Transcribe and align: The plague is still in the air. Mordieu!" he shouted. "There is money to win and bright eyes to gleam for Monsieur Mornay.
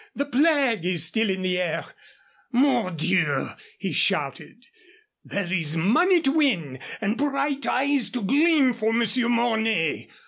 The 0.15 0.25
plague 0.25 0.83
is 0.83 1.05
still 1.05 1.29
in 1.29 1.43
the 1.43 1.59
air. 1.59 1.85
Mordieu!" 2.51 3.51
he 3.77 3.91
shouted. 3.91 4.65
"There 5.23 5.53
is 5.53 5.77
money 5.77 6.21
to 6.23 6.31
win 6.31 6.79
and 7.01 7.19
bright 7.19 7.67
eyes 7.67 8.09
to 8.13 8.23
gleam 8.23 8.73
for 8.73 8.93
Monsieur 8.93 9.29
Mornay. 9.29 10.07